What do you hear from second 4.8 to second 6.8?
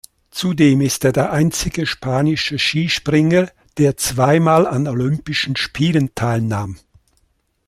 Olympischen Spielen teilnahm.